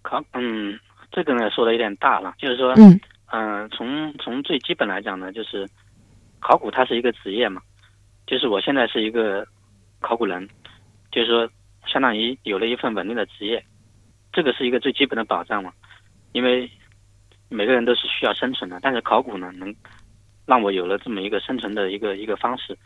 [0.02, 0.78] 考，嗯，
[1.12, 3.00] 这个呢说的有点大了，就是说，嗯
[3.32, 5.68] 嗯，从从最基本来讲呢，就是
[6.40, 7.62] 考古它是一个职业嘛，
[8.28, 9.48] 就是我现在是一个
[10.00, 10.48] 考古人，
[11.12, 11.50] 就是说
[11.88, 13.64] 相当于有了一份稳定的职业，
[14.32, 15.72] 这个是一个最基本的保障嘛，
[16.34, 16.70] 因为
[17.50, 19.74] 每个人都是需要生存的，但是考古呢能
[20.46, 22.78] 让我有了这么一个生存的一个一个方式，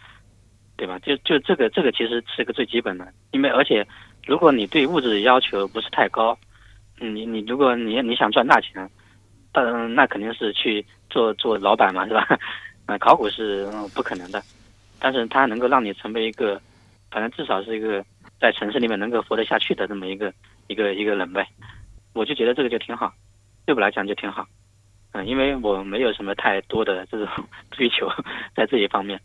[0.78, 0.98] 对吧？
[1.00, 3.86] 就就这个这个其实是个最基本的，因为而且
[4.26, 6.38] 如果你对物质要求不是太高，
[7.00, 8.90] 你你如果你你想赚大钱，
[9.52, 12.28] 当然那肯定是去做做老板嘛，是吧？
[12.88, 14.42] 那考古是、不可能的，
[15.00, 16.60] 但是它能够让你成为一个，
[17.12, 18.04] 反正至少是一个
[18.40, 20.34] 在城市里面能够活得下去的这么一个
[20.68, 21.48] 一个一个人呗。
[22.14, 23.14] 我就觉得这个就挺好，
[23.70, 24.48] 对我来讲就挺好。
[25.12, 27.28] 嗯，因为我没有什么太多的这种
[27.70, 28.12] 追求
[28.56, 29.22] 在这一方面，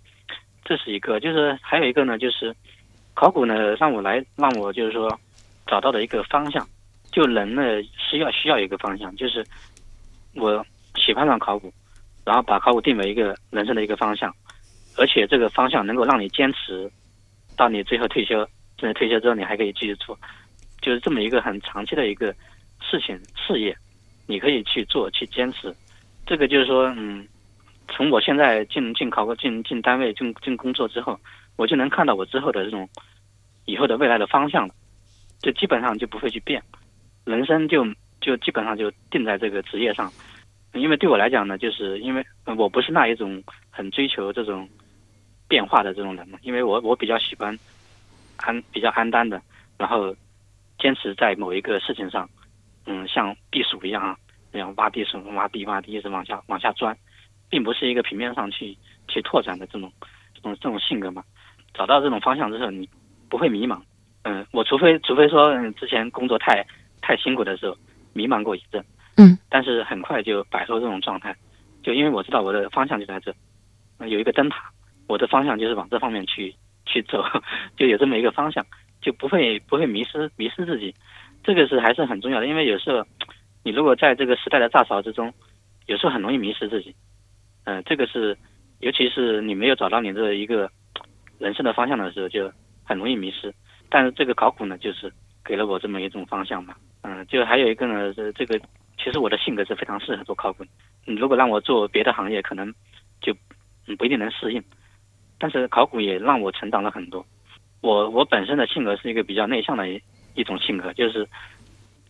[0.67, 1.19] 这是一个。
[1.19, 2.55] 就是还有一个呢，就是
[3.15, 5.19] 考古呢让我来让我就是说
[5.67, 6.69] 找到的一个方向。
[7.11, 7.63] 就人呢
[7.97, 9.43] 需要需要一个方向，就是
[10.35, 10.63] 我
[10.97, 11.73] 喜欢上考古，
[12.23, 14.31] 然后把考古定为一个人生的一个方向，
[14.99, 16.91] 而且这个方向能够让你坚持
[17.57, 18.47] 到你最后退休，
[18.79, 20.19] 甚至退休之后你还可以继续做，
[20.83, 22.35] 就是这么一个很长期的一个
[22.83, 23.75] 事情事业，
[24.27, 25.75] 你可以去做去坚持。
[26.27, 27.27] 这个就是说，嗯，
[27.89, 31.19] 从我现在进进考进进单位进进工作之后，
[31.57, 32.89] 我就能看到我之后的这种
[33.67, 34.75] 以后的未来的方向了，
[35.41, 36.63] 就基本上就不会去变。
[37.25, 37.85] 人生就
[38.21, 40.11] 就基本上就定在这个职业上，
[40.73, 42.25] 因为对我来讲呢，就是因为
[42.57, 44.69] 我不是那一种很追求这种
[45.47, 47.59] 变化的这种人嘛，因为我我比较喜欢
[48.37, 49.41] 安比较安单的，
[49.77, 50.15] 然后
[50.79, 52.29] 坚持在某一个事情上，
[52.87, 54.17] 嗯，像避暑一样啊，
[54.53, 56.97] 那样挖地鼠、挖地、挖地，一直往下往下钻，
[57.49, 58.77] 并不是一个平面上去
[59.09, 59.91] 去拓展的这种
[60.35, 61.23] 这种这种性格嘛。
[61.73, 62.89] 找到这种方向之后，你
[63.29, 63.81] 不会迷茫。
[64.23, 66.65] 嗯，我除非除非说，嗯，之前工作太
[67.03, 67.77] 太辛苦的时候，
[68.13, 68.85] 迷茫过一阵，
[69.17, 71.35] 嗯，但是很快就摆脱这种状态，
[71.83, 73.35] 就因为我知道我的方向就在这，
[73.99, 74.71] 呃有一个灯塔，
[75.09, 76.55] 我的方向就是往这方面去
[76.87, 77.23] 去走，
[77.77, 78.65] 就有这么一个方向，
[79.03, 80.95] 就不会不会迷失迷失自己，
[81.45, 83.07] 这个是还是很重要的，因为有时候
[83.63, 85.33] 你如果在这个时代的大潮之中，
[85.87, 86.95] 有时候很容易迷失自己，
[87.65, 88.37] 嗯、这个是
[88.81, 90.71] 尤其是你没有找到你这一个
[91.39, 92.51] 人生的方向的时候，就
[92.83, 93.55] 很容易迷失。
[93.91, 95.13] 但是这个考古呢，就是
[95.45, 96.75] 给了我这么一种方向嘛。
[97.03, 98.59] 嗯，就还有一个呢，是这个
[98.99, 100.65] 其实我的性格是非常适合做考古。
[101.05, 102.73] 你如果让我做别的行业，可能
[103.21, 103.35] 就
[103.99, 104.63] 不一定能适应。
[105.39, 107.25] 但是考古也让我成长了很多。
[107.83, 109.85] 我我本身的性格是一个比较内向的
[110.35, 111.27] 一一种性格，就是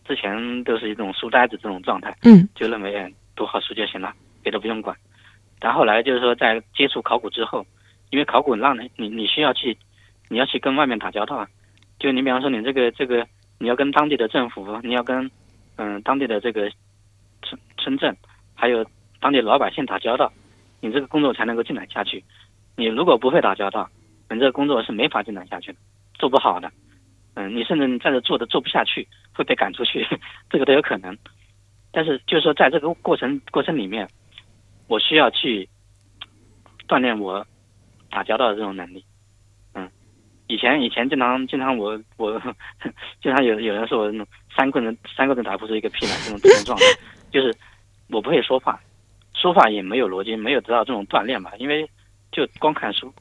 [0.07, 4.95] 之前都是一种书呆子这种状态，嗯，就认为读好书就行了，别的不用管。
[5.59, 7.65] 但后来就是说，在接触考古之后，
[8.09, 9.77] 因为考古让人你你需要去，
[10.27, 11.47] 你要去跟外面打交道啊。
[11.97, 13.25] 就你比方说，你这个这个，
[13.57, 15.31] 你要跟当地的政府，你要跟
[15.77, 16.69] 嗯当地的这个
[17.41, 18.15] 村村镇，
[18.53, 18.85] 还有
[19.21, 20.31] 当地老百姓打交道，
[20.81, 22.23] 你这个工作才能够进展下去。
[22.75, 23.89] 你如果不会打交道，
[24.29, 25.79] 你这个工作是没法进展下去的，
[26.15, 26.69] 做不好的。
[27.35, 30.07] 嗯，你甚至你在这做的做不下去，会被赶出去，
[30.49, 31.17] 这个都有可能。
[31.91, 34.07] 但是就是说，在这个过程过程里面，
[34.87, 35.67] 我需要去
[36.87, 37.45] 锻炼我
[38.09, 39.03] 打交道的这种能力。
[39.73, 39.89] 嗯，
[40.47, 42.41] 以前以前经常经常我我
[43.21, 46.85] 经常有有人说我那种三个人三个人打不出一个屁来这种这种状态，
[47.31, 47.53] 就是
[48.09, 48.79] 我不会说话，
[49.33, 51.89] 说话也没有逻辑，没有得到这种锻炼吧，因为
[52.31, 53.13] 就光看书，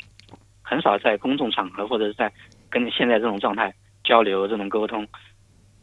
[0.63, 2.33] 很少在公众场合或者是在
[2.71, 3.75] 跟现在这种状态。
[4.05, 5.07] 交流这种沟通，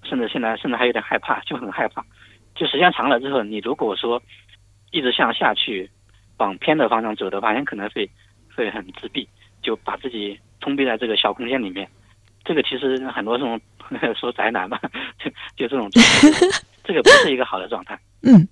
[0.04, 2.06] 甚至现在甚至还有点害怕，就很害怕。
[2.56, 4.22] 就时间长了之后，你如果说
[4.92, 5.90] 一直向下去
[6.38, 8.10] 往偏的方向走的话，你可能会
[8.56, 9.28] 会很自闭，
[9.62, 11.90] 就把自己封闭在这个小空间里面。
[12.44, 13.60] 这个其实很多这种
[14.16, 14.80] 说宅男嘛，
[15.20, 18.00] 就就这种状态，这个不是一个好的状态。
[18.24, 18.48] 嗯，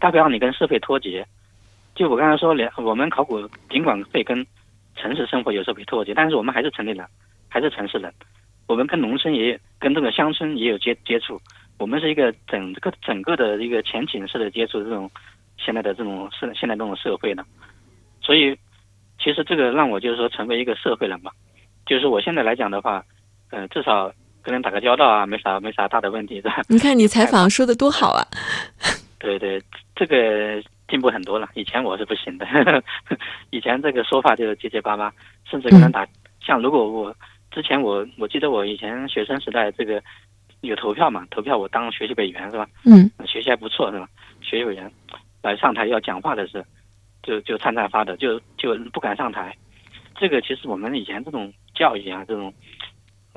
[0.00, 1.26] 它会让你跟社会脱节。
[1.94, 4.46] 就我刚才说，连我们考古尽管会跟
[4.94, 7.04] 城市生活有时候会脱节，但是我们还是城里人，
[7.48, 8.12] 还是城市人。
[8.68, 11.40] 我们跟农村也跟这个乡村也有接接触，
[11.78, 15.10] 我们是一个整个整个的一个前景式的接触这种
[15.56, 17.42] 现在的这种社现在这种社会的，
[18.20, 18.54] 所以
[19.18, 21.32] 其实这个让我就是说成为一个社会人吧，
[21.86, 23.02] 就是我现在来讲的话，
[23.50, 26.62] 嗯，至少跟人打个交道啊，没啥没啥大的问题，是吧？
[26.68, 28.22] 你看你采 访说的多好啊！
[29.18, 29.58] 对对，
[29.96, 32.46] 这个进步很多了，以前我是不行的，
[33.48, 35.10] 以前这个说话就是结结巴巴，
[35.50, 36.06] 甚至跟人打，
[36.44, 37.16] 像如果我。
[37.58, 40.00] 之前我我记得我以前学生时代这个
[40.60, 42.68] 有投票嘛，投票我当学习委员是吧？
[42.84, 44.08] 嗯，学习还不错是吧？
[44.40, 44.88] 学习委员
[45.42, 46.64] 来上台要讲话的是，
[47.20, 49.52] 就就颤颤发的，就就不敢上台。
[50.14, 52.54] 这个其实我们以前这种教育啊，这种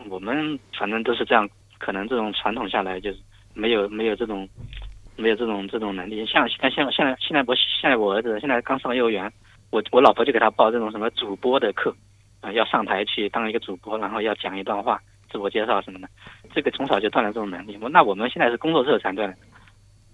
[0.08, 3.18] 我们反正都是这样，可能这种传统下来就是
[3.56, 4.48] 没有没有这种
[5.16, 6.24] 没有这种这种能力。
[6.28, 9.34] 像现现现在现在我现在我儿子现在刚上幼儿园，
[9.72, 11.92] 我我老婆就给他报这种什么主播的课。
[12.42, 15.00] 啊，要上台去当一个主播，然后要讲一段话，
[15.32, 16.10] 自我介绍什么的，
[16.54, 17.78] 这个从小就锻炼这种能力。
[17.82, 19.38] 我那我们现在是工作之后才锻炼。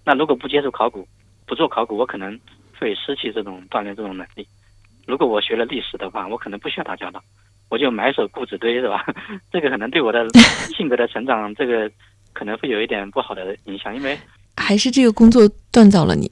[0.04, 1.08] 那如果不接触考古，
[1.46, 2.38] 不做考古，我可能
[2.78, 4.48] 会失去这种锻炼这种能力。
[5.06, 7.24] 如果我学了历史的话，我可能不需要打交道，
[7.70, 9.06] 我就埋首故纸堆，是吧？
[9.50, 10.28] 这个可能对我的
[10.76, 11.90] 性格的成长，这个
[12.34, 14.18] 可能会有一点不好的影响，因为
[14.58, 16.30] 还是这个工作锻造了你。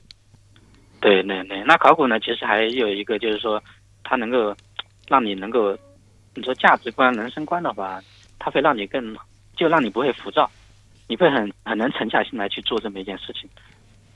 [1.00, 3.64] 对对对，那考古呢，其实还有一个就是说，
[4.04, 4.56] 它能够
[5.08, 5.78] 让你能够。
[6.36, 8.02] 你说价值观、人生观的话，
[8.38, 9.16] 它会让你更，
[9.56, 10.50] 就让你不会浮躁，
[11.08, 13.50] 你会很很能沉下心来去做这么一件事情，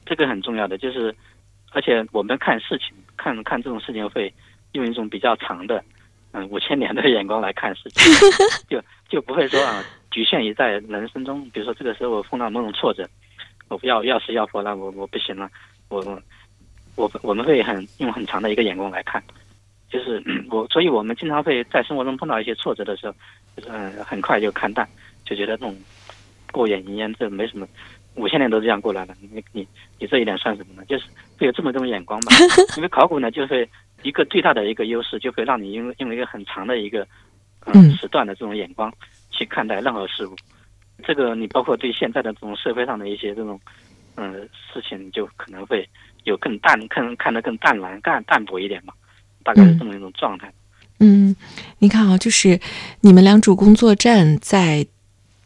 [0.05, 1.15] 这个很重要的就是，
[1.71, 4.31] 而且我们看事情，看看这种事情会
[4.73, 5.81] 用一种比较长的，
[6.33, 8.11] 嗯，五千年的眼光来看事情，
[8.69, 13.09] 就就不会说啊，局限于在人生中，比如说这个时候我碰到某种挫折，
[13.69, 15.49] 我不要要死要活了，我我不行了，
[15.87, 16.21] 我
[16.95, 19.23] 我我们会很用很长的一个眼光来看。
[19.89, 23.15] 就是我，所以我们经常会在生活中碰到一些挫折的时候，
[23.67, 24.87] 嗯，很快就看淡，
[25.25, 25.75] 就觉得这种
[26.51, 27.67] 过眼云烟，这没什么，
[28.15, 30.83] 五千年都这样过来了，你你你这一点算什么呢？
[30.87, 31.05] 就是
[31.37, 32.31] 会有这么这种眼光吧。
[32.77, 33.67] 因为考古呢，就是
[34.03, 37.07] 一个最大的一个优势，就会让你用用一个很长的一个
[37.65, 38.93] 嗯时段的这种眼光
[39.31, 40.35] 去看待任何事物。
[41.03, 43.59] 这个你包括对现在的这种社会上的一些这种
[44.15, 45.87] 嗯事情，就可能会
[46.25, 48.93] 有更淡，看看得更淡然、更淡薄一点嘛。
[49.53, 50.51] 大概是这么一种状态。
[50.99, 51.35] 嗯，
[51.79, 52.59] 你看啊，就是
[53.01, 54.85] 你们良渚工作站在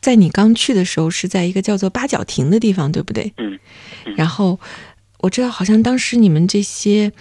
[0.01, 3.31] 在你刚去的时候是在一个叫做八角亭的地方，对不对？
[3.37, 3.57] 嗯。
[4.17, 4.59] 然后
[5.19, 7.11] 我知道，好像当时你们这些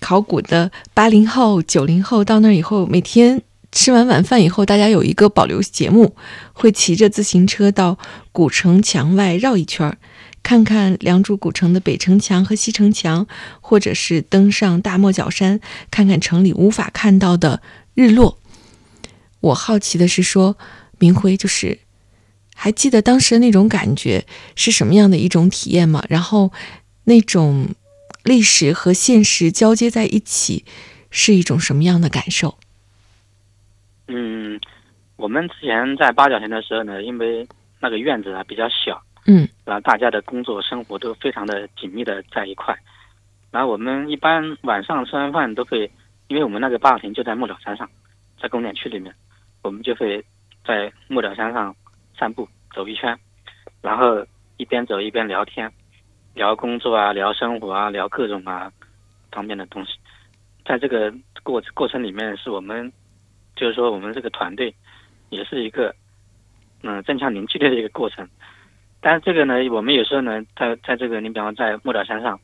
[0.00, 3.40] 考古的八零后、九零后到那以后，每天
[3.70, 6.16] 吃完晚饭以后，大家有一个保留节目，
[6.52, 7.98] 会骑着自行车到
[8.32, 9.98] 古城墙外绕一圈儿。
[10.44, 13.26] 看看良渚古城的北城墙和西城墙，
[13.62, 15.58] 或者是登上大莫角山，
[15.90, 17.62] 看看城里无法看到的
[17.94, 18.38] 日落。
[19.40, 20.56] 我好奇的是，说
[20.98, 21.80] 明辉就是
[22.54, 26.04] 还记得当时那种感觉是什么样的一种体验吗？
[26.08, 26.52] 然后
[27.04, 27.74] 那种
[28.22, 30.64] 历史和现实交接在一起
[31.10, 32.58] 是一种什么样的感受？
[34.08, 34.60] 嗯，
[35.16, 37.48] 我们之前在八角亭的时候呢，因为
[37.80, 39.02] 那个院子啊比较小。
[39.26, 42.76] 嗯，然后大家的工作生活都非常的紧密的在一块。
[43.50, 45.90] 然后我们一般晚上吃完饭都会，
[46.28, 47.88] 因为我们那个芭亭就在木鸟山上，
[48.40, 49.14] 在公园区里面，
[49.62, 50.22] 我们就会
[50.66, 51.74] 在木鸟山上
[52.18, 53.16] 散步走一圈，
[53.80, 55.72] 然后一边走一边聊天，
[56.34, 58.70] 聊工作啊，聊生活啊，聊各种啊
[59.30, 59.92] 方面的东西。
[60.66, 62.92] 在这个过过程里面，是我们
[63.54, 64.74] 就是说我们这个团队
[65.30, 65.94] 也是一个
[66.82, 68.28] 嗯增强凝聚力的一个过程。
[69.04, 72.40] 但是这个呢，我们有时候呢，在在这个你比方在木鸟山上。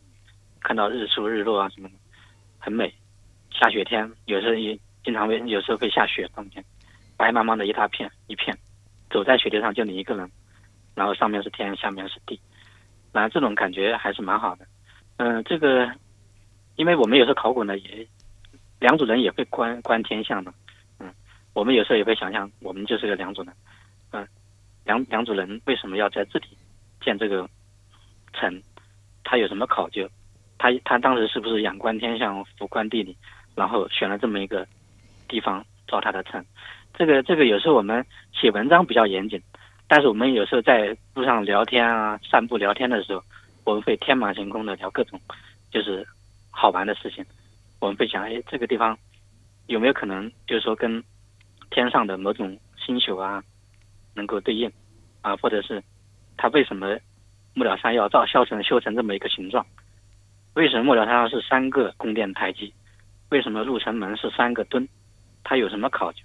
[0.62, 1.94] 看到日出日落啊什么的，
[2.58, 2.94] 很美。
[3.50, 6.62] 下雪天有时候也经常会，有时候会下雪，冬天
[7.16, 8.54] 白茫茫的一大片一片，
[9.08, 10.30] 走在雪地上就你一个人，
[10.94, 12.38] 然后上面是天，下面是地，
[13.10, 14.66] 然后这种感觉还是蛮好的。
[15.16, 15.90] 嗯，这个
[16.76, 18.06] 因为我们有时候考古呢，也
[18.80, 20.52] 两组人也会观观天象的。
[20.98, 21.10] 嗯，
[21.54, 23.54] 我们有时候也会想象，我们就是个两组人。
[24.10, 24.28] 嗯，
[24.84, 26.46] 两两组人为什么要在这里
[27.00, 27.48] 建这个
[28.32, 28.62] 城？
[29.24, 30.08] 他有什么考究？
[30.58, 33.16] 他他当时是不是仰观天象，俯观地理，
[33.54, 34.66] 然后选了这么一个
[35.28, 36.44] 地方造他的城？
[36.94, 39.40] 这个这个有时候我们写文章比较严谨，
[39.86, 43.22] 但是我们有时候在路上聊天啊、散步聊天的时候，
[43.64, 45.20] 我们会天马行空的聊各种
[45.70, 46.06] 就是
[46.50, 47.24] 好玩的事情。
[47.78, 48.98] 我们会想，哎，这个地方
[49.68, 51.02] 有没有可能就是说跟
[51.70, 53.42] 天上的某种星宿啊
[54.20, 54.70] 能够对应
[55.22, 55.34] 啊？
[55.36, 55.82] 或者是
[56.36, 56.96] 他为什么
[57.54, 59.64] 木鸟山要造修成修成这么一个形状？
[60.54, 62.72] 为什么木鸟山上是三个宫殿台基？
[63.30, 64.86] 为什么入城门是三个墩？
[65.42, 66.18] 它有什么考究？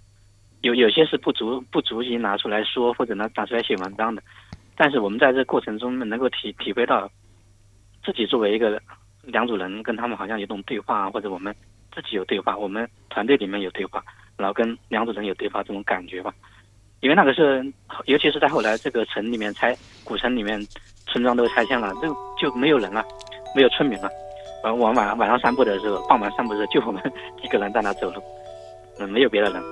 [0.62, 4.22] 有有些是不足不足以拿出来说，或者拿拿出来写文章的。
[4.76, 7.10] 但是我们在这过程中能够体体会到，
[8.04, 8.82] 自己作为一个
[9.24, 11.56] 两组人，跟他们好像有种对话，或者我们
[11.94, 14.04] 自己有对话，我们团队里面有对话，
[14.36, 16.34] 然后跟两组人有对话这种感觉吧。
[17.02, 17.64] 因为那个是，
[18.06, 20.60] 尤其是在后来这个城里面拆古城里面
[21.08, 23.04] 村庄都拆迁了，就就没有人了。
[23.56, 24.10] 没有村民了，
[24.66, 27.02] 呃，我们晚晚上散步的时候，傍晚散步的时候，就我们
[27.42, 28.22] 一个人在那走路，
[29.00, 29.64] 嗯，没有别的人，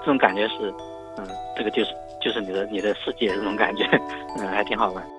[0.00, 0.74] 这种感觉是，
[1.18, 1.24] 嗯，
[1.56, 3.84] 这个就是就是你的你的世界这种感觉，
[4.40, 5.17] 嗯，还挺好玩。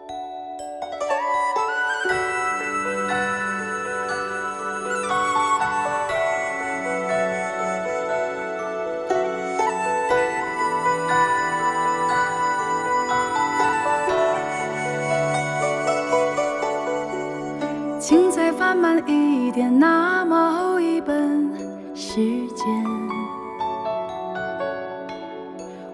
[18.70, 21.50] 慢慢一点那么一本
[21.96, 22.18] 时
[22.56, 22.68] 间，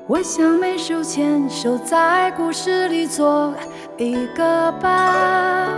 [0.07, 3.53] 我想每手牵手在故事里做
[3.95, 5.69] 一个伴，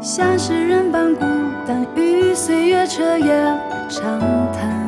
[0.00, 1.26] 像是人般孤
[1.66, 4.18] 单与岁月彻夜长
[4.50, 4.80] 谈。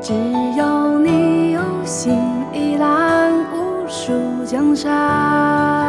[0.00, 0.14] 只
[0.56, 2.18] 要你有心，
[2.50, 4.10] 一览无数
[4.46, 5.87] 江山。